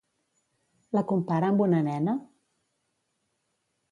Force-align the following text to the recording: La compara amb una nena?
La 0.97 1.03
compara 1.11 1.51
amb 1.53 1.61
una 1.67 1.83
nena? 1.89 2.17